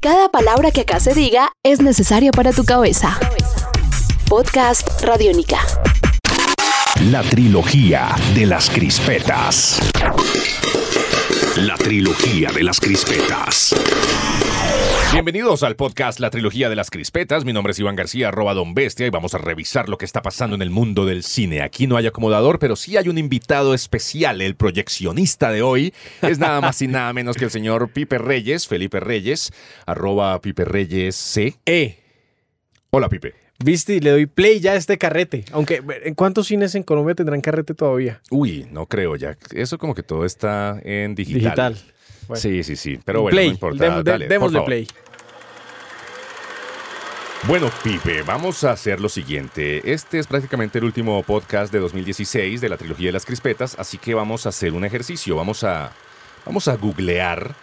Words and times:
Cada 0.00 0.28
palabra 0.28 0.70
que 0.70 0.82
acá 0.82 1.00
se 1.00 1.12
diga 1.12 1.50
es 1.64 1.80
necesaria 1.80 2.30
para 2.30 2.52
tu 2.52 2.64
cabeza. 2.64 3.18
Podcast 4.28 5.02
Radiónica. 5.02 5.58
La 7.10 7.22
trilogía 7.22 8.14
de 8.32 8.46
las 8.46 8.70
crispetas. 8.70 9.80
La 11.56 11.74
trilogía 11.74 12.52
de 12.52 12.62
las 12.62 12.78
crispetas. 12.78 13.74
Bienvenidos 15.10 15.62
al 15.62 15.74
podcast 15.74 16.20
La 16.20 16.28
Trilogía 16.28 16.68
de 16.68 16.76
las 16.76 16.90
Crispetas. 16.90 17.44
Mi 17.46 17.54
nombre 17.54 17.70
es 17.70 17.78
Iván 17.78 17.96
García, 17.96 18.28
arroba 18.28 18.52
Don 18.52 18.74
Bestia, 18.74 19.06
y 19.06 19.10
vamos 19.10 19.34
a 19.34 19.38
revisar 19.38 19.88
lo 19.88 19.96
que 19.96 20.04
está 20.04 20.20
pasando 20.20 20.54
en 20.54 20.60
el 20.60 20.68
mundo 20.70 21.06
del 21.06 21.22
cine. 21.22 21.62
Aquí 21.62 21.86
no 21.86 21.96
hay 21.96 22.06
acomodador, 22.06 22.58
pero 22.58 22.76
sí 22.76 22.96
hay 22.98 23.08
un 23.08 23.16
invitado 23.16 23.72
especial. 23.72 24.42
El 24.42 24.54
proyeccionista 24.54 25.50
de 25.50 25.62
hoy 25.62 25.94
es 26.20 26.38
nada 26.38 26.60
más 26.60 26.82
y 26.82 26.88
nada 26.88 27.12
menos 27.14 27.36
que 27.36 27.46
el 27.46 27.50
señor 27.50 27.90
Pipe 27.90 28.18
Reyes, 28.18 28.68
Felipe 28.68 29.00
Reyes, 29.00 29.50
arroba 29.86 30.38
Pipe 30.42 30.66
Reyes 30.66 31.16
C. 31.16 31.56
Eh, 31.64 31.98
Hola, 32.90 33.08
Pipe. 33.08 33.34
viste, 33.64 33.94
y 33.94 34.00
le 34.00 34.10
doy 34.10 34.26
play 34.26 34.60
ya 34.60 34.72
a 34.72 34.76
este 34.76 34.98
carrete. 34.98 35.44
Aunque, 35.52 35.82
¿en 36.04 36.14
cuántos 36.14 36.48
cines 36.48 36.74
en 36.74 36.82
Colombia 36.82 37.14
tendrán 37.14 37.40
carrete 37.40 37.74
todavía? 37.74 38.20
Uy, 38.30 38.66
no 38.70 38.84
creo 38.86 39.16
ya. 39.16 39.38
Eso 39.52 39.78
como 39.78 39.94
que 39.94 40.02
todo 40.02 40.26
está 40.26 40.78
en 40.84 41.14
digital. 41.14 41.42
Digital. 41.74 41.78
Bueno. 42.28 42.40
Sí, 42.40 42.62
sí, 42.62 42.76
sí. 42.76 43.00
Pero 43.04 43.22
bueno, 43.22 43.34
play, 43.34 43.46
no 43.48 43.52
importa. 43.54 44.02
Dale, 44.02 44.28
démosle 44.28 44.60
play. 44.62 44.86
Bueno, 47.44 47.70
Pipe, 47.82 48.22
vamos 48.22 48.64
a 48.64 48.72
hacer 48.72 49.00
lo 49.00 49.08
siguiente. 49.08 49.90
Este 49.92 50.18
es 50.18 50.26
prácticamente 50.26 50.78
el 50.78 50.84
último 50.84 51.22
podcast 51.22 51.72
de 51.72 51.78
2016 51.78 52.60
de 52.60 52.68
la 52.68 52.76
trilogía 52.76 53.06
de 53.06 53.12
las 53.12 53.24
crispetas, 53.24 53.76
así 53.78 53.96
que 53.96 54.12
vamos 54.12 54.44
a 54.44 54.50
hacer 54.50 54.72
un 54.74 54.84
ejercicio. 54.84 55.36
Vamos 55.36 55.64
a, 55.64 55.92
vamos 56.44 56.68
a 56.68 56.76
googlear 56.76 57.54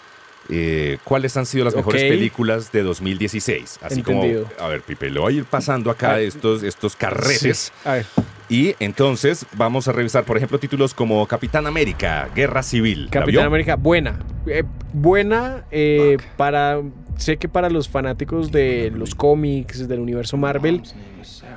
eh, 0.50 0.98
cuáles 1.04 1.36
han 1.38 1.46
sido 1.46 1.66
las 1.66 1.76
mejores 1.76 2.04
películas 2.04 2.72
de 2.72 2.82
2016. 2.84 3.80
Así 3.84 4.00
Entendido. 4.00 4.46
como, 4.46 4.66
a 4.66 4.70
ver, 4.70 4.82
Pipe, 4.82 5.10
le 5.10 5.20
voy 5.20 5.34
a 5.34 5.38
ir 5.38 5.46
pasando 5.46 5.92
acá 5.92 6.14
Ah, 6.14 6.20
estos, 6.22 6.64
estos 6.64 6.96
carretes. 6.96 7.72
Sí. 7.76 7.88
A 7.88 7.94
ver, 7.94 8.06
Y 8.50 8.76
entonces 8.80 9.46
vamos 9.58 9.88
a 9.88 9.92
revisar, 9.92 10.24
por 10.24 10.38
ejemplo, 10.38 10.60
títulos 10.60 10.94
como 10.94 11.26
Capitán 11.26 11.66
América, 11.66 12.30
Guerra 12.36 12.62
Civil. 12.62 13.06
¿La 13.06 13.12
Capitán? 13.12 13.46
América, 13.46 13.76
buena. 13.76 14.20
Eh, 14.46 14.64
buena 14.94 15.64
eh, 15.72 16.18
para. 16.38 16.82
Sé 17.18 17.38
que 17.38 17.48
para 17.48 17.70
los 17.70 17.88
fanáticos 17.88 18.52
de 18.52 18.92
los 18.94 19.16
cómics, 19.16 19.88
del 19.88 20.02
universo 20.02 20.36
Marvel, 20.36 20.82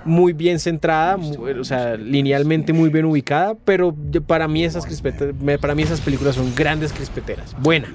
muy 0.04 0.32
bien 0.32 0.60
centrada, 0.60 1.16
mu- 1.16 1.34
o 1.60 1.64
sea, 1.64 1.96
linealmente 1.96 2.72
muy 2.72 2.90
bien 2.90 3.04
ubicada, 3.06 3.56
pero 3.64 3.92
para 4.26 4.46
mí 4.46 4.64
esas 4.64 4.86
para 5.60 5.74
mí 5.74 5.82
esas 5.82 6.00
películas 6.00 6.36
son 6.36 6.54
grandes 6.54 6.92
crispeteras. 6.92 7.56
Buena. 7.60 7.88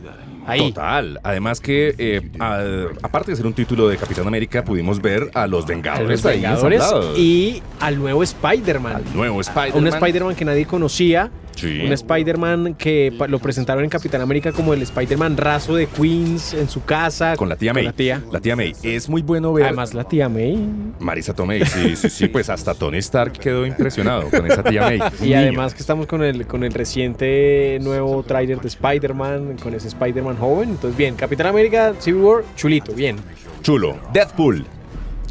Ahí. 0.45 0.71
Total. 0.71 1.19
Además 1.23 1.59
que, 1.59 1.95
eh, 1.97 2.21
a- 2.39 2.61
aparte 3.01 3.31
de 3.31 3.37
ser 3.37 3.45
un 3.47 3.53
título 3.53 3.87
de 3.87 3.97
Capitán 3.97 4.27
América, 4.27 4.63
pudimos 4.63 5.01
ver 5.01 5.31
a 5.33 5.47
los 5.47 5.65
A 5.65 5.67
Vengadores, 5.67 6.23
los 6.23 6.33
Vengadores 6.33 6.83
y 7.17 7.61
al 7.79 7.97
nuevo 7.99 8.23
Spider-Man. 8.23 8.95
al 8.95 9.15
nuevo 9.15 9.41
Spider-Man. 9.41 9.77
Un 9.81 9.87
Spider-Man 9.87 10.35
que 10.35 10.45
nadie 10.45 10.65
conocía. 10.65 11.31
Sí. 11.55 11.81
Un 11.85 11.93
Spider-Man 11.93 12.73
que 12.73 13.13
lo 13.29 13.37
presentaron 13.37 13.83
en 13.83 13.89
Capitán 13.91 14.21
América 14.21 14.51
como 14.51 14.73
el 14.73 14.81
Spider-Man 14.81 15.37
raso 15.37 15.75
de 15.75 15.85
Queens 15.85 16.55
en 16.55 16.67
su 16.67 16.83
casa. 16.83 17.35
Con 17.37 17.47
la 17.47 17.55
tía 17.55 17.71
May. 17.75 17.83
la 17.85 17.91
tía. 17.93 18.21
La 18.31 18.39
tía 18.39 18.55
May. 18.55 18.73
Es 18.81 19.07
muy 19.07 19.21
bueno 19.21 19.53
ver. 19.53 19.65
Además, 19.65 19.93
la 19.93 20.03
tía 20.03 20.27
May. 20.29 20.57
Marisa 20.99 21.35
Tomei, 21.35 21.63
sí, 21.63 21.95
sí, 21.95 22.09
sí, 22.09 22.27
pues 22.27 22.49
hasta 22.49 22.73
Tony 22.73 22.97
Stark 22.97 23.33
quedó 23.33 23.67
impresionado 23.67 24.29
con 24.31 24.47
esa 24.49 24.63
tía 24.63 24.81
May. 24.81 24.99
Y 25.23 25.33
además 25.35 25.75
que 25.75 25.81
estamos 25.81 26.07
con 26.07 26.23
el, 26.23 26.47
con 26.47 26.63
el 26.63 26.73
reciente 26.73 27.77
nuevo 27.81 28.23
tráiler 28.23 28.59
de 28.59 28.67
Spider-Man, 28.69 29.57
con 29.61 29.75
ese 29.75 29.89
Spider-Man 29.89 30.32
joven. 30.37 30.69
Entonces, 30.71 30.97
bien. 30.97 31.15
Capitán 31.15 31.47
América, 31.47 31.93
Civil 31.99 32.21
War, 32.21 32.43
chulito, 32.55 32.93
bien. 32.93 33.17
Chulo. 33.61 33.97
Deadpool. 34.13 34.65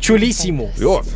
Chulísimo. 0.00 0.64
Uf, 0.84 1.06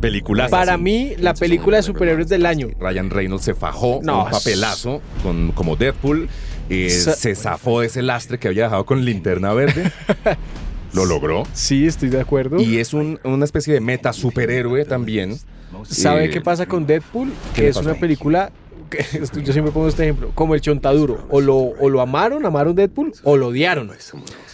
peliculaza. 0.00 0.50
para 0.50 0.76
mí, 0.76 1.14
la 1.18 1.34
película 1.34 1.78
de 1.78 1.82
superhéroes 1.82 2.28
del 2.28 2.46
año. 2.46 2.68
Ryan 2.78 3.10
Reynolds 3.10 3.44
se 3.44 3.54
fajó 3.54 3.98
No, 4.02 4.24
un 4.26 4.30
papelazo 4.30 5.02
con, 5.24 5.50
como 5.52 5.74
Deadpool. 5.74 6.28
eh, 6.70 6.88
Sa- 6.90 7.14
se 7.16 7.34
zafó 7.34 7.80
de 7.80 7.88
ese 7.88 8.00
lastre 8.02 8.38
que 8.38 8.46
había 8.46 8.64
dejado 8.64 8.86
con 8.86 9.04
linterna 9.04 9.52
verde. 9.54 9.90
Lo 10.92 11.04
logró. 11.04 11.44
Sí, 11.52 11.86
estoy 11.86 12.10
de 12.10 12.20
acuerdo. 12.20 12.60
Y 12.60 12.78
es 12.78 12.94
un- 12.94 13.18
una 13.24 13.44
especie 13.44 13.74
de 13.74 13.80
meta 13.80 14.12
superhéroe 14.12 14.84
también. 14.84 15.36
¿Sabe 15.88 16.26
Eh, 16.26 16.30
qué 16.30 16.40
pasa 16.40 16.64
con 16.66 16.86
Deadpool? 16.86 17.30
¿qué 17.54 17.62
Que 17.62 17.68
es 17.68 17.76
pasó? 17.76 17.90
una 17.90 17.98
película. 17.98 18.52
yo 19.44 19.52
siempre 19.52 19.72
pongo 19.72 19.88
este 19.88 20.04
ejemplo. 20.04 20.30
Como 20.34 20.54
el 20.54 20.60
chontaduro. 20.60 21.26
O 21.30 21.40
lo, 21.40 21.56
o 21.56 21.88
lo 21.88 22.00
amaron, 22.00 22.44
amaron 22.46 22.74
Deadpool, 22.74 23.12
o 23.22 23.36
lo 23.36 23.48
odiaron. 23.48 23.90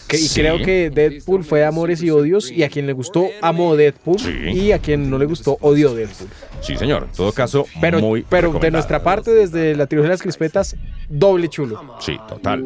Que- 0.07 0.17
y 0.17 0.21
Sí. 0.21 0.41
creo 0.41 0.59
que 0.59 0.91
Deadpool 0.91 1.45
fue 1.45 1.61
de 1.61 1.65
amores 1.67 2.03
y 2.03 2.11
odios. 2.11 2.51
Y 2.51 2.63
a 2.63 2.69
quien 2.69 2.87
le 2.87 2.93
gustó, 2.93 3.27
amó 3.41 3.75
Deadpool. 3.77 4.19
Sí. 4.19 4.31
Y 4.53 4.73
a 4.73 4.79
quien 4.79 5.09
no 5.11 5.19
le 5.19 5.25
gustó, 5.27 5.57
odió 5.61 5.95
Deadpool. 5.95 6.29
Sí, 6.61 6.77
señor. 6.77 7.05
En 7.05 7.17
todo 7.17 7.33
caso, 7.33 7.67
Pero, 7.81 8.01
muy 8.01 8.25
pero 8.29 8.53
de 8.53 8.71
nuestra 8.71 9.03
parte, 9.03 9.31
desde 9.33 9.75
la 9.75 9.87
trilogía 9.87 10.11
de 10.11 10.15
las 10.15 10.23
crispetas, 10.23 10.77
doble 11.09 11.49
chulo. 11.49 11.81
Sí, 12.01 12.17
total. 12.29 12.63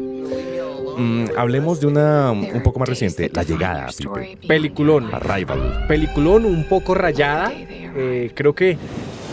Mm, 0.97 1.25
hablemos 1.37 1.79
de 1.79 1.87
una 1.87 2.31
un 2.31 2.61
poco 2.61 2.79
más 2.79 2.89
reciente, 2.89 3.29
La 3.33 3.43
Llegada, 3.43 3.87
Pipe. 3.97 4.37
Peliculón. 4.47 5.09
Arrival. 5.13 5.85
Peliculón 5.87 6.45
un 6.45 6.65
poco 6.65 6.93
rayada. 6.93 7.51
Eh, 7.55 8.31
creo 8.35 8.53
que 8.53 8.77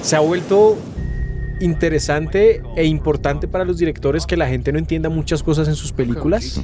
se 0.02 0.14
ha 0.16 0.20
vuelto 0.20 0.76
interesante 1.60 2.62
e 2.76 2.84
importante 2.84 3.48
para 3.48 3.64
los 3.64 3.78
directores 3.78 4.26
que 4.26 4.36
la 4.36 4.46
gente 4.48 4.72
no 4.72 4.78
entienda 4.78 5.08
muchas 5.08 5.42
cosas 5.42 5.68
en 5.68 5.74
sus 5.74 5.92
películas. 5.92 6.62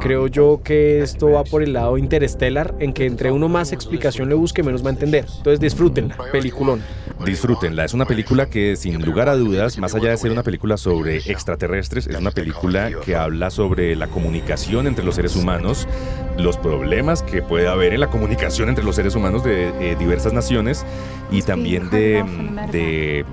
Creo 0.00 0.26
yo 0.26 0.60
que 0.62 1.02
esto 1.02 1.30
va 1.30 1.44
por 1.44 1.62
el 1.62 1.72
lado 1.72 1.98
interstellar, 1.98 2.74
en 2.78 2.92
que 2.92 3.06
entre 3.06 3.32
uno 3.32 3.48
más 3.48 3.72
explicación 3.72 4.28
le 4.28 4.34
busque, 4.34 4.62
menos 4.62 4.84
va 4.84 4.88
a 4.88 4.92
entender. 4.92 5.26
Entonces 5.36 5.60
disfrútenla, 5.60 6.16
peliculón. 6.32 6.82
Disfrútenla. 7.24 7.84
Es 7.84 7.94
una 7.94 8.06
película 8.06 8.46
que, 8.46 8.76
sin 8.76 9.04
lugar 9.04 9.28
a 9.28 9.36
dudas, 9.36 9.78
más 9.78 9.94
allá 9.94 10.10
de 10.10 10.16
ser 10.16 10.30
una 10.30 10.42
película 10.42 10.76
sobre 10.76 11.16
extraterrestres, 11.16 12.06
es 12.06 12.16
una 12.16 12.30
película 12.30 12.90
que 13.04 13.16
habla 13.16 13.50
sobre 13.50 13.96
la 13.96 14.06
comunicación 14.06 14.86
entre 14.86 15.04
los 15.04 15.16
seres 15.16 15.34
humanos, 15.34 15.88
los 16.36 16.56
problemas 16.56 17.22
que 17.22 17.42
puede 17.42 17.68
haber 17.68 17.94
en 17.94 18.00
la 18.00 18.08
comunicación 18.08 18.68
entre 18.68 18.84
los 18.84 18.96
seres 18.96 19.14
humanos 19.14 19.42
de 19.42 19.68
eh, 19.80 19.96
diversas 19.98 20.32
naciones 20.32 20.84
y 21.30 21.42
también 21.42 21.90
de, 21.90 22.24
de, 22.70 23.24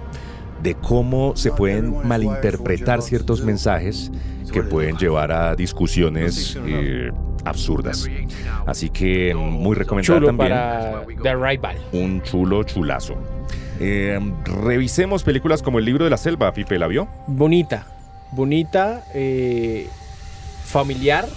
de 0.65 0.73
cómo 0.73 1.35
se 1.35 1.51
pueden 1.51 2.05
malinterpretar 2.07 3.03
ciertos 3.03 3.43
mensajes 3.43 4.11
que 4.51 4.63
pueden 4.63 4.97
llevar 4.97 5.31
a 5.31 5.55
discusiones 5.55 6.57
eh, 6.65 7.11
absurdas. 7.43 8.07
Así 8.65 8.89
que 8.89 9.35
muy 9.35 9.75
recomendada 9.75 10.19
Chulo 10.19 10.27
también 10.27 10.49
para 10.49 11.05
The 11.21 11.97
un 11.97 12.21
chulo 12.23 12.63
chulazo. 12.63 13.15
Eh, 13.79 14.19
revisemos 14.63 15.23
películas 15.23 15.61
como 15.61 15.77
El 15.77 15.85
libro 15.85 16.03
de 16.03 16.09
la 16.09 16.17
selva, 16.17 16.51
Pipe, 16.51 16.79
¿la 16.79 16.87
vio? 16.87 17.07
Bonita, 17.27 17.85
bonita, 18.31 19.03
eh, 19.13 19.87
familiar, 20.63 21.27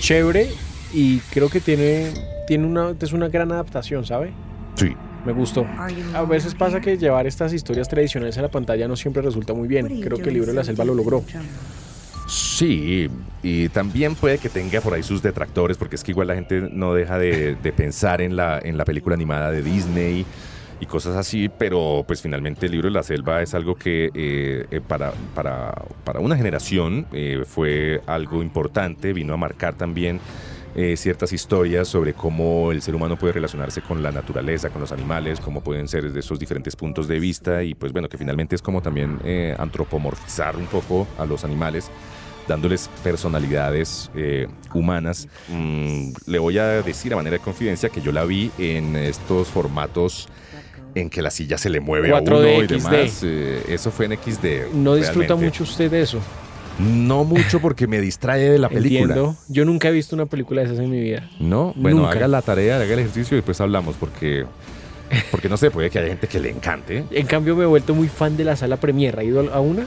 chévere 0.00 0.48
y 0.92 1.18
creo 1.30 1.48
que 1.48 1.60
tiene, 1.60 2.12
tiene 2.48 2.66
una, 2.66 2.92
es 2.98 3.12
una 3.12 3.28
gran 3.28 3.52
adaptación, 3.52 4.04
¿sabe? 4.04 4.32
Sí. 4.74 4.96
Me 5.24 5.32
gustó. 5.32 5.66
A 6.14 6.22
veces 6.22 6.54
pasa 6.54 6.80
que 6.80 6.96
llevar 6.98 7.26
estas 7.26 7.52
historias 7.52 7.88
tradicionales 7.88 8.36
a 8.38 8.42
la 8.42 8.48
pantalla 8.48 8.86
no 8.86 8.96
siempre 8.96 9.22
resulta 9.22 9.54
muy 9.54 9.68
bien. 9.68 10.00
Creo 10.00 10.18
que 10.18 10.28
el 10.28 10.34
libro 10.34 10.48
de 10.48 10.54
la 10.54 10.64
selva 10.64 10.84
lo 10.84 10.94
logró. 10.94 11.24
Sí, 12.26 13.08
y 13.42 13.68
también 13.68 14.14
puede 14.14 14.38
que 14.38 14.48
tenga 14.48 14.80
por 14.80 14.94
ahí 14.94 15.02
sus 15.02 15.22
detractores, 15.22 15.76
porque 15.76 15.96
es 15.96 16.02
que 16.02 16.12
igual 16.12 16.28
la 16.28 16.34
gente 16.34 16.68
no 16.72 16.94
deja 16.94 17.18
de, 17.18 17.54
de 17.56 17.72
pensar 17.72 18.22
en 18.22 18.34
la, 18.34 18.58
en 18.62 18.78
la 18.78 18.84
película 18.84 19.14
animada 19.14 19.50
de 19.50 19.62
Disney 19.62 20.24
y 20.80 20.86
cosas 20.86 21.16
así, 21.16 21.48
pero 21.48 22.04
pues 22.06 22.22
finalmente 22.22 22.66
el 22.66 22.72
libro 22.72 22.88
de 22.88 22.94
la 22.94 23.02
selva 23.02 23.42
es 23.42 23.54
algo 23.54 23.74
que 23.74 24.10
eh, 24.14 24.66
eh, 24.70 24.80
para, 24.80 25.12
para, 25.34 25.74
para 26.04 26.20
una 26.20 26.36
generación 26.36 27.06
eh, 27.12 27.44
fue 27.46 28.00
algo 28.06 28.42
importante, 28.42 29.12
vino 29.12 29.34
a 29.34 29.36
marcar 29.36 29.74
también 29.74 30.20
eh, 30.74 30.96
ciertas 30.96 31.32
historias 31.32 31.88
sobre 31.88 32.14
cómo 32.14 32.72
el 32.72 32.82
ser 32.82 32.94
humano 32.94 33.16
puede 33.16 33.34
relacionarse 33.34 33.80
con 33.80 34.02
la 34.02 34.10
naturaleza, 34.10 34.70
con 34.70 34.80
los 34.80 34.92
animales, 34.92 35.40
cómo 35.40 35.60
pueden 35.62 35.86
ser 35.88 36.04
desde 36.04 36.20
esos 36.20 36.38
diferentes 36.38 36.74
puntos 36.74 37.06
de 37.06 37.18
vista 37.18 37.62
y 37.62 37.74
pues 37.74 37.92
bueno, 37.92 38.08
que 38.08 38.18
finalmente 38.18 38.54
es 38.54 38.62
como 38.62 38.82
también 38.82 39.20
eh, 39.24 39.54
antropomorfizar 39.58 40.56
un 40.56 40.66
poco 40.66 41.06
a 41.18 41.26
los 41.26 41.44
animales 41.44 41.90
dándoles 42.48 42.90
personalidades 43.02 44.10
eh, 44.14 44.48
humanas. 44.72 45.28
Mm, 45.48 46.10
le 46.26 46.38
voy 46.38 46.58
a 46.58 46.82
decir 46.82 47.12
a 47.12 47.16
manera 47.16 47.36
de 47.36 47.42
confidencia 47.42 47.88
que 47.88 48.00
yo 48.00 48.12
la 48.12 48.24
vi 48.24 48.50
en 48.58 48.96
estos 48.96 49.48
formatos 49.48 50.28
en 50.94 51.10
que 51.10 51.22
la 51.22 51.30
silla 51.30 51.58
se 51.58 51.70
le 51.70 51.80
mueve 51.80 52.12
a 52.12 52.20
4D, 52.20 52.54
uno 52.54 52.62
y 52.62 52.66
demás. 52.66 53.20
Eh, 53.22 53.62
eso 53.68 53.90
fue 53.90 54.06
en 54.06 54.12
XD. 54.12 54.74
No 54.74 54.94
disfruta 54.94 55.28
realmente. 55.28 55.34
mucho 55.34 55.64
usted 55.64 55.90
de 55.90 56.02
eso. 56.02 56.20
No 56.78 57.24
mucho 57.24 57.60
porque 57.60 57.86
me 57.86 58.00
distrae 58.00 58.50
de 58.50 58.58
la 58.58 58.68
película. 58.68 59.00
Entiendo. 59.14 59.36
Yo 59.48 59.64
nunca 59.64 59.88
he 59.88 59.92
visto 59.92 60.16
una 60.16 60.26
película 60.26 60.60
de 60.62 60.66
esas 60.66 60.78
en 60.80 60.90
mi 60.90 61.00
vida. 61.00 61.28
No, 61.38 61.72
bueno, 61.76 61.98
Nunca. 61.98 62.12
haga 62.12 62.28
la 62.28 62.42
tarea, 62.42 62.76
haga 62.76 62.92
el 62.92 62.98
ejercicio 62.98 63.36
y 63.36 63.38
después 63.38 63.60
hablamos 63.60 63.94
porque, 63.98 64.44
porque 65.30 65.48
no 65.48 65.56
sé, 65.56 65.70
puede 65.70 65.88
que 65.90 65.98
haya 66.00 66.08
gente 66.08 66.26
que 66.26 66.40
le 66.40 66.50
encante. 66.50 67.04
En 67.12 67.26
cambio, 67.26 67.54
me 67.54 67.62
he 67.62 67.66
vuelto 67.66 67.94
muy 67.94 68.08
fan 68.08 68.36
de 68.36 68.44
la 68.44 68.56
sala 68.56 68.76
Premier. 68.78 69.18
¿Ha 69.18 69.24
ido 69.24 69.40
a 69.52 69.60
una? 69.60 69.86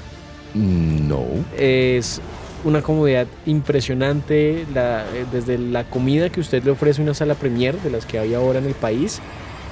No. 0.53 1.25
Es 1.57 2.21
una 2.63 2.81
comodidad 2.81 3.27
impresionante, 3.45 4.65
la- 4.73 5.03
eh, 5.13 5.25
desde 5.31 5.57
la 5.57 5.83
comida 5.83 6.29
que 6.29 6.39
usted 6.39 6.63
le 6.63 6.71
ofrece 6.71 7.01
una 7.01 7.13
sala 7.13 7.35
premier 7.35 7.75
de 7.81 7.89
las 7.91 8.05
que 8.05 8.17
hay 8.19 8.33
ahora 8.33 8.59
en 8.59 8.65
el 8.65 8.73
país, 8.73 9.19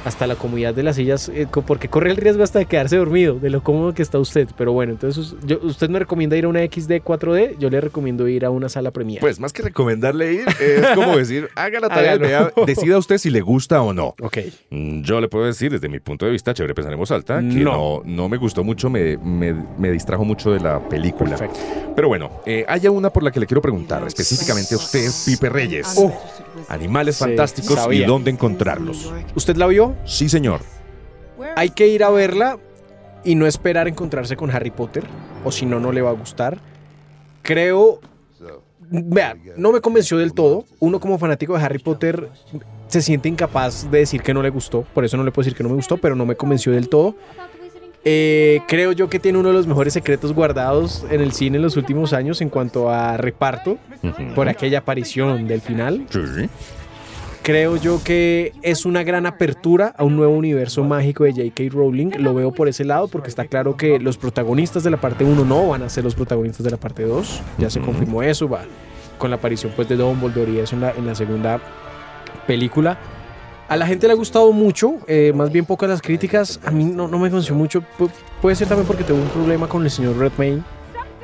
hasta 0.06 0.28
la 0.28 0.36
comodidad 0.36 0.74
de 0.74 0.84
las 0.84 0.96
sillas, 0.96 1.30
eh, 1.30 1.48
porque 1.66 1.90
corre 1.90 2.12
el 2.12 2.18
riesgo 2.18 2.44
hasta 2.44 2.60
de 2.60 2.66
quedarse 2.66 2.96
dormido, 2.96 3.40
de 3.40 3.50
lo 3.50 3.62
cómodo 3.64 3.94
que 3.94 4.02
está 4.02 4.20
usted. 4.20 4.48
Pero 4.58 4.72
bueno, 4.72 4.94
entonces 4.94 5.36
yo- 5.46 5.60
usted 5.64 5.90
me 5.90 6.00
recomienda 6.00 6.38
ir 6.38 6.46
a 6.46 6.48
una 6.48 6.62
XD 6.64 7.02
4D, 7.04 7.58
yo 7.60 7.70
le 7.70 7.82
recomiendo 7.82 8.28
ir 8.28 8.46
a 8.46 8.50
una 8.52 8.70
sala 8.70 8.92
premier. 8.92 9.20
Pues 9.20 9.40
más 9.40 9.52
que 9.52 9.64
recomendarle 9.64 10.34
ir, 10.34 10.46
es 10.62 10.88
como 10.96 11.18
decir, 11.18 11.50
haga 11.56 11.80
la 11.80 11.90
tarea, 11.90 12.18
vea, 12.18 12.54
decida 12.66 12.98
usted 12.98 13.18
si 13.18 13.30
le 13.30 13.42
gusta 13.42 13.82
o 13.82 13.94
no. 13.94 14.14
ok. 14.22 14.38
Mm, 14.70 15.02
Yo 15.02 15.20
le 15.20 15.28
puedo 15.28 15.46
decir, 15.46 15.72
desde 15.72 15.90
mi 15.90 16.00
punto 16.00 16.26
de 16.26 16.32
vista, 16.32 16.54
chévere 16.54 16.74
pensar 16.76 16.94
en 16.94 17.00
voz 17.00 17.12
alta, 17.12 17.40
que 17.40 17.44
No. 17.46 17.72
no, 17.74 18.02
no 18.06 18.30
me 18.30 18.38
gustó 18.38 18.64
mucho, 18.64 18.90
me, 18.90 19.18
me- 19.18 19.54
me 19.78 19.92
distrajo 19.92 20.24
mucho 20.24 20.52
de 20.52 20.60
la 20.60 20.80
película. 20.88 21.32
Perfecto. 21.36 21.60
Pero 21.96 22.08
bueno, 22.08 22.30
eh, 22.46 22.64
hay 22.68 22.88
una 22.88 23.10
por 23.10 23.24
la 23.24 23.32
que 23.32 23.40
le 23.40 23.48
quiero 23.48 23.62
preguntar, 23.62 24.04
específicamente 24.06 24.76
a 24.76 24.78
usted, 24.78 25.10
Pipe 25.26 25.50
Reyes. 25.50 25.96
Oh. 25.98 26.14
Animales 26.70 27.16
Sí, 27.18 27.24
fantásticos 27.24 27.80
y 27.92 28.04
dónde 28.04 28.32
encontrarlos. 28.32 29.12
¿Usted 29.36 29.56
la 29.58 29.68
vio? 29.68 29.95
Sí, 30.04 30.30
señor. 30.30 30.62
Hay 31.56 31.70
que 31.70 31.88
ir 31.88 32.04
a 32.04 32.10
verla 32.10 32.58
y 33.24 33.36
no 33.36 33.46
esperar 33.48 33.88
encontrarse 33.88 34.36
con 34.36 34.52
Harry 34.52 34.72
Potter, 34.72 35.04
o 35.44 35.52
si 35.52 35.66
no, 35.66 35.80
no 35.80 35.92
le 35.92 36.02
va 36.02 36.12
a 36.12 36.14
gustar. 36.14 36.58
Creo. 37.42 38.00
Vea, 38.88 39.36
no 39.58 39.72
me 39.72 39.82
convenció 39.82 40.18
del 40.18 40.34
todo. 40.34 40.66
Uno, 40.80 41.00
como 41.00 41.18
fanático 41.18 41.58
de 41.58 41.64
Harry 41.64 41.80
Potter, 41.80 42.30
se 42.88 43.02
siente 43.02 43.28
incapaz 43.28 43.90
de 43.90 44.00
decir 44.00 44.22
que 44.22 44.34
no 44.34 44.44
le 44.44 44.50
gustó. 44.50 44.84
Por 44.94 45.04
eso 45.06 45.18
no 45.18 45.24
le 45.24 45.32
puedo 45.32 45.46
decir 45.46 45.58
que 45.58 45.64
no 45.64 45.70
me 45.70 45.76
gustó, 45.76 45.98
pero 45.98 46.16
no 46.16 46.26
me 46.26 46.36
convenció 46.36 46.72
del 46.72 46.88
todo. 46.88 47.16
Eh, 48.08 48.62
creo 48.68 48.92
yo 48.92 49.10
que 49.10 49.20
tiene 49.20 49.40
uno 49.40 49.50
de 49.50 49.56
los 49.56 49.66
mejores 49.66 49.94
secretos 49.94 50.32
guardados 50.34 51.04
en 51.10 51.22
el 51.22 51.32
cine 51.32 51.58
en 51.58 51.64
los 51.64 51.76
últimos 51.76 52.14
años 52.14 52.40
en 52.42 52.50
cuanto 52.50 52.92
a 52.92 53.18
reparto, 53.18 53.80
por 54.36 54.48
aquella 54.48 54.80
aparición 54.80 55.48
del 55.48 55.62
final. 55.62 56.06
Sí. 56.12 56.48
Creo 57.46 57.76
yo 57.78 58.02
que 58.04 58.54
es 58.64 58.88
una 58.88 59.04
gran 59.04 59.28
apertura 59.28 59.94
a 60.00 60.04
un 60.04 60.16
nuevo 60.16 60.34
universo 60.34 60.84
mágico 60.84 61.26
de 61.26 61.32
J.K. 61.32 61.66
Rowling. 61.70 62.10
Lo 62.18 62.34
veo 62.34 62.52
por 62.52 62.68
ese 62.68 62.84
lado 62.86 63.08
porque 63.08 63.30
está 63.30 63.46
claro 63.46 63.78
que 63.78 64.00
los 64.00 64.18
protagonistas 64.18 64.84
de 64.84 64.90
la 64.90 64.98
parte 65.00 65.24
1 65.24 65.46
no 65.46 65.68
van 65.68 65.84
a 65.84 65.90
ser 65.90 66.04
los 66.04 66.16
protagonistas 66.16 66.64
de 66.64 66.72
la 66.72 66.78
parte 66.78 67.04
2. 67.04 67.42
Ya 67.60 67.70
se 67.70 67.80
confirmó 67.82 68.24
eso, 68.24 68.50
va 68.50 68.62
con 69.20 69.30
la 69.30 69.36
aparición 69.36 69.72
pues 69.76 69.88
de 69.88 69.96
Dumbledore 69.96 70.52
y 70.54 70.58
eso 70.58 70.74
en 70.76 70.82
la, 70.82 70.92
en 70.92 71.06
la 71.06 71.14
segunda 71.14 71.62
película. 72.48 72.98
A 73.68 73.78
la 73.78 73.86
gente 73.86 74.08
le 74.08 74.14
ha 74.14 74.16
gustado 74.16 74.52
mucho, 74.52 74.96
eh, 75.08 75.32
más 75.36 75.52
bien 75.52 75.66
pocas 75.66 75.88
las 75.88 76.02
críticas. 76.02 76.60
A 76.66 76.72
mí 76.72 76.84
no, 76.86 77.08
no 77.08 77.20
me 77.20 77.30
convenció 77.30 77.54
mucho. 77.54 77.84
Pu- 78.00 78.10
puede 78.42 78.56
ser 78.56 78.68
también 78.68 78.88
porque 78.88 79.04
tuve 79.04 79.22
un 79.22 79.30
problema 79.30 79.68
con 79.70 79.84
el 79.84 79.92
señor 79.92 80.18
Redmayne. 80.18 80.64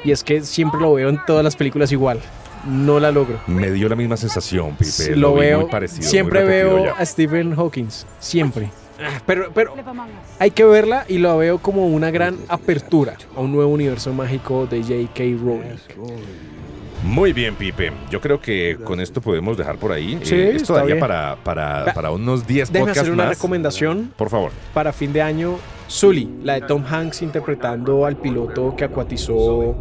Y 0.03 0.11
es 0.11 0.23
que 0.23 0.41
siempre 0.41 0.79
lo 0.79 0.93
veo 0.93 1.09
en 1.09 1.19
todas 1.25 1.43
las 1.43 1.55
películas 1.55 1.91
igual. 1.91 2.19
No 2.67 2.99
la 2.99 3.11
logro. 3.11 3.39
Me 3.47 3.71
dio 3.71 3.89
la 3.89 3.95
misma 3.95 4.17
sensación, 4.17 4.75
Pipe. 4.77 5.15
lo, 5.15 5.33
veo. 5.35 5.61
muy 5.61 5.69
parecido, 5.69 6.01
muy 6.03 6.07
siempre 6.09 6.43
veo 6.43 6.85
ya. 6.85 6.91
a 6.93 7.05
Stephen 7.05 7.55
Hawking. 7.55 7.87
Siempre. 8.19 8.69
Ah, 9.03 9.19
Pero, 9.25 9.51
pero 9.53 9.73
hay 10.37 10.51
que 10.51 10.63
verla 10.63 11.05
y 11.07 11.17
lo 11.17 11.35
veo 11.37 11.57
como 11.57 11.87
una 11.87 12.11
gran 12.11 12.37
apertura 12.47 13.15
a 13.35 13.39
un 13.39 13.51
nuevo 13.51 13.71
universo 13.71 14.13
mágico 14.13 14.67
de 14.67 14.81
J.K. 14.83 15.23
Rowling. 15.43 15.77
Muy 17.03 17.33
bien, 17.33 17.55
Pipe. 17.55 17.91
Yo 18.11 18.21
creo 18.21 18.39
que 18.39 18.77
con 18.83 18.99
esto 18.99 19.21
podemos 19.21 19.57
dejar 19.57 19.77
por 19.77 19.91
ahí. 19.91 20.19
Sí, 20.21 20.35
Eh, 20.35 20.55
esto 20.55 20.73
daría 20.73 20.93
bien. 20.95 20.99
para, 20.99 21.35
para, 21.43 21.93
para 21.95 22.11
unos 22.11 22.45
10 22.45 22.69
Déjame 22.71 22.79
podcasts 22.81 23.01
hacer 23.01 23.11
una 23.13 23.23
más. 23.25 23.35
recomendación 23.37 24.13
Por 24.15 24.29
favor. 24.29 24.51
para 24.73 24.93
fin 24.93 25.11
de 25.11 25.21
año. 25.23 25.55
Sully, 25.87 26.29
la 26.43 26.53
de 26.53 26.61
Tom 26.61 26.83
Hanks 26.87 27.23
interpretando 27.23 28.05
al 28.05 28.17
piloto 28.17 28.75
que 28.77 28.83
acuatizó 28.85 29.75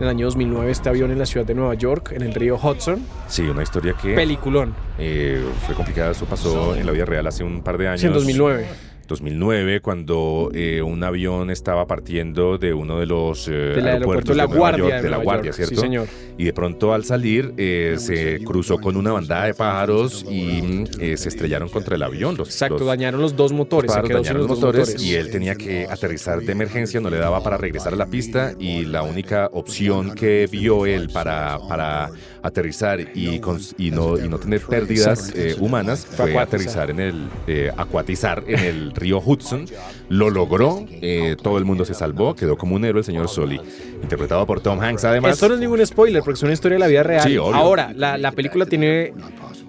en 0.00 0.04
el 0.04 0.08
año 0.08 0.24
2009 0.26 0.70
este 0.70 0.88
avión 0.88 1.10
en 1.10 1.18
la 1.18 1.26
ciudad 1.26 1.44
de 1.44 1.54
Nueva 1.54 1.74
York, 1.74 2.12
en 2.12 2.22
el 2.22 2.32
río 2.32 2.56
Hudson. 2.56 3.04
Sí, 3.28 3.42
una 3.42 3.62
historia 3.62 3.94
que 4.00 4.14
Peliculón. 4.14 4.74
eh, 4.98 5.44
fue 5.66 5.74
complicada. 5.74 6.12
Eso 6.12 6.24
pasó 6.24 6.74
en 6.74 6.86
la 6.86 6.92
vida 6.92 7.04
real 7.04 7.26
hace 7.26 7.44
un 7.44 7.60
par 7.62 7.76
de 7.76 7.86
años. 7.88 8.00
Sí, 8.00 8.06
en 8.06 8.14
2009. 8.14 8.66
2009, 9.10 9.80
cuando 9.80 10.50
eh, 10.54 10.80
un 10.80 11.04
avión 11.04 11.50
estaba 11.50 11.86
partiendo 11.86 12.56
de 12.56 12.72
uno 12.72 12.98
de 12.98 13.06
los 13.06 13.46
eh, 13.48 13.52
aeropuerto 13.52 13.88
aeropuertos 13.90 14.28
de 14.30 14.34
La 14.36 14.46
Nueva 14.46 14.58
Guardia. 14.60 14.78
York, 14.84 14.94
de 14.96 15.02
de 15.02 15.10
la 15.10 15.16
Nueva 15.16 15.24
Guardia, 15.24 15.44
York. 15.50 15.56
¿cierto? 15.56 15.74
Sí, 15.74 15.80
señor. 15.80 16.06
Y 16.38 16.44
de 16.44 16.52
pronto 16.54 16.94
al 16.94 17.04
salir 17.04 17.52
eh, 17.58 17.96
se 17.98 18.42
cruzó 18.44 18.78
con 18.78 18.96
una 18.96 19.12
bandada 19.12 19.44
de 19.44 19.52
pájaros 19.54 20.24
y 20.30 20.84
eh, 20.98 21.16
se 21.18 21.28
estrellaron 21.28 21.68
contra 21.68 21.96
el 21.96 22.02
avión. 22.02 22.36
Los, 22.38 22.48
Exacto, 22.48 22.78
los- 22.78 22.86
dañaron 22.86 23.20
los 23.20 23.36
dos 23.36 23.52
motores. 23.52 23.92
sin 23.92 24.02
dañaron 24.04 24.38
los 24.38 24.48
dos 24.48 24.60
motores, 24.60 25.02
y 25.02 25.14
él 25.16 25.30
tenía 25.30 25.54
que 25.54 25.86
aterrizar 25.90 26.40
de 26.40 26.52
emergencia, 26.52 27.00
no 27.00 27.10
le 27.10 27.18
daba 27.18 27.42
para 27.42 27.58
regresar 27.58 27.92
a 27.92 27.96
la 27.96 28.06
pista 28.06 28.54
y 28.58 28.84
la 28.86 29.02
única 29.02 29.50
opción 29.52 30.14
que 30.14 30.48
vio 30.50 30.86
él 30.86 31.10
para, 31.12 31.58
para 31.68 32.10
aterrizar 32.42 33.00
y, 33.00 33.38
cons- 33.40 33.74
y, 33.76 33.90
no, 33.90 34.18
y 34.18 34.28
no 34.28 34.38
tener 34.38 34.62
pérdidas 34.62 35.32
eh, 35.34 35.56
humanas 35.58 36.06
fue 36.06 36.38
aterrizar 36.38 36.90
en 36.90 37.00
el, 37.00 37.28
eh, 37.46 37.70
acuatizar 37.76 38.44
en 38.46 38.58
el 38.60 38.92
río 39.00 39.20
Hudson. 39.24 39.66
Lo 40.08 40.30
logró, 40.30 40.84
eh, 40.90 41.36
todo 41.42 41.58
el 41.58 41.64
mundo 41.64 41.84
se 41.84 41.94
salvó, 41.94 42.34
quedó 42.34 42.56
como 42.56 42.74
un 42.76 42.84
héroe 42.84 43.00
el 43.00 43.04
señor 43.04 43.28
Sully, 43.28 43.60
interpretado 44.02 44.46
por 44.46 44.60
Tom 44.60 44.80
Hanks 44.80 45.04
además. 45.04 45.32
Esto 45.32 45.48
no 45.48 45.54
es 45.54 45.60
ningún 45.60 45.84
spoiler 45.86 46.22
porque 46.22 46.36
es 46.38 46.42
una 46.42 46.52
historia 46.52 46.76
de 46.76 46.80
la 46.80 46.86
vida 46.86 47.02
real. 47.02 47.22
Sí. 47.28 47.36
Ahora, 47.36 47.92
la, 47.96 48.18
la 48.18 48.32
película 48.32 48.66
tiene 48.66 49.12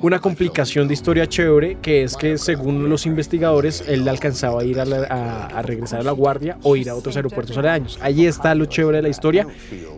una 0.01 0.17
complicación 0.19 0.87
de 0.87 0.95
historia 0.95 1.27
chévere 1.27 1.77
que 1.81 2.03
es 2.03 2.17
que 2.17 2.37
según 2.39 2.89
los 2.89 3.05
investigadores 3.05 3.83
él 3.87 4.07
alcanzaba 4.07 4.61
a 4.61 4.65
ir 4.65 4.79
a, 4.79 4.85
la- 4.85 5.05
a- 5.07 5.45
a 5.59 5.61
regresar 5.61 5.99
a 5.99 6.03
la 6.03 6.11
guardia 6.11 6.57
o 6.63 6.75
ir 6.75 6.89
a 6.89 6.95
otros 6.95 7.15
aeropuertos 7.15 7.55
aledaños. 7.57 7.99
Allí 8.01 8.25
está 8.25 8.55
lo 8.55 8.65
chévere 8.65 8.97
de 8.97 9.03
la 9.03 9.09
historia 9.09 9.45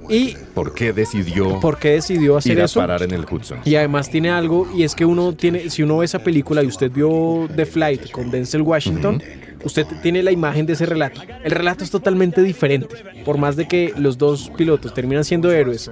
y 0.10 0.36
¿Por 0.54 0.74
qué 0.74 0.94
decidió 0.94 1.60
por 1.60 1.78
qué 1.78 1.92
decidió 1.92 2.38
hacer 2.38 2.54
ir 2.54 2.62
a 2.62 2.66
eso. 2.66 2.80
parar 2.80 3.04
en 3.04 3.12
el 3.12 3.26
Hudson? 3.30 3.60
Y 3.66 3.76
además 3.76 4.10
tiene 4.10 4.30
algo, 4.30 4.68
y 4.76 4.84
es 4.84 4.96
que 4.96 5.06
uno 5.06 5.34
tiene, 5.34 5.70
si 5.70 5.84
uno 5.84 5.98
ve 5.98 6.06
esa 6.06 6.20
película 6.20 6.64
y 6.64 6.68
usted 6.68 6.92
vio 6.92 7.48
The 7.56 7.66
Flight 7.66 8.12
con 8.12 8.32
Denzel 8.32 8.62
Washington, 8.62 9.22
usted 9.64 9.86
tiene 10.02 10.24
la 10.24 10.32
imagen 10.32 10.66
de 10.66 10.74
ese 10.74 10.86
relato. 10.86 11.22
El 11.44 11.52
relato 11.52 11.84
es 11.84 11.92
totalmente 11.92 12.42
diferente. 12.42 12.96
Por 13.26 13.38
más 13.38 13.56
de 13.56 13.68
que 13.68 13.94
los 13.98 14.18
dos 14.18 14.52
pilotos 14.58 14.94
terminan 14.94 15.24
siendo 15.24 15.52
héroes 15.52 15.90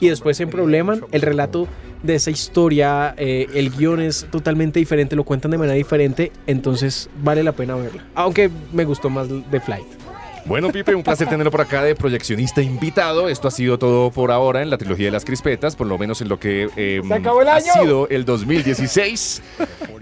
y 0.00 0.08
después 0.08 0.36
se 0.36 0.46
probleman, 0.46 1.00
el 1.12 1.22
relato 1.22 1.68
de 2.02 2.16
esa 2.16 2.30
historia, 2.30 3.14
eh, 3.16 3.46
el 3.54 3.70
guion 3.70 4.00
es 4.00 4.26
totalmente 4.30 4.78
diferente, 4.78 5.16
lo 5.16 5.24
cuentan 5.24 5.50
de 5.50 5.58
manera 5.58 5.74
diferente, 5.74 6.32
entonces 6.46 7.08
vale 7.22 7.42
la 7.42 7.52
pena 7.52 7.74
verla. 7.76 8.04
Aunque 8.14 8.50
me 8.72 8.84
gustó 8.84 9.08
más 9.08 9.28
The 9.50 9.60
Flight. 9.60 10.03
Bueno, 10.46 10.70
Pipe, 10.70 10.94
un 10.94 11.02
placer 11.02 11.26
tenerlo 11.26 11.50
por 11.50 11.62
acá 11.62 11.82
de 11.82 11.94
proyeccionista 11.94 12.60
invitado. 12.60 13.30
Esto 13.30 13.48
ha 13.48 13.50
sido 13.50 13.78
todo 13.78 14.10
por 14.10 14.30
ahora 14.30 14.60
en 14.60 14.68
la 14.68 14.76
trilogía 14.76 15.06
de 15.06 15.12
las 15.12 15.24
crispetas, 15.24 15.74
por 15.74 15.86
lo 15.86 15.96
menos 15.96 16.20
en 16.20 16.28
lo 16.28 16.38
que 16.38 16.68
eh, 16.76 17.00
¡Se 17.06 17.14
acabó 17.14 17.40
el 17.40 17.48
ha 17.48 17.60
sido 17.60 18.08
el 18.10 18.26
2016. 18.26 19.42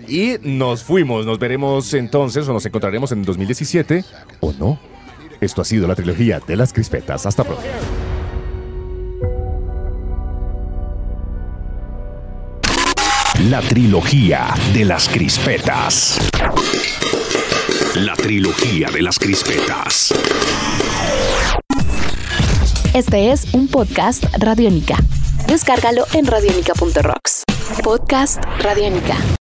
y 0.08 0.36
nos 0.42 0.82
fuimos. 0.82 1.26
Nos 1.26 1.38
veremos 1.38 1.94
entonces 1.94 2.48
o 2.48 2.52
nos 2.52 2.66
encontraremos 2.66 3.12
en 3.12 3.20
el 3.20 3.24
2017 3.24 4.04
o 4.40 4.52
no. 4.52 4.80
Esto 5.40 5.62
ha 5.62 5.64
sido 5.64 5.86
la 5.86 5.94
trilogía 5.94 6.40
de 6.44 6.56
las 6.56 6.72
crispetas. 6.72 7.24
Hasta 7.24 7.44
pronto. 7.44 7.62
La 13.48 13.60
trilogía 13.60 14.54
de 14.74 14.84
las 14.84 15.08
crispetas. 15.08 16.18
La 17.94 18.14
trilogía 18.14 18.88
de 18.90 19.02
las 19.02 19.18
crispetas. 19.18 20.14
Este 22.94 23.32
es 23.32 23.52
un 23.52 23.68
podcast 23.68 24.24
Radiónica. 24.38 24.96
Descárgalo 25.46 26.06
en 26.14 26.26
radiónica.rocks. 26.26 27.44
Podcast 27.84 28.42
Radiónica. 28.60 29.16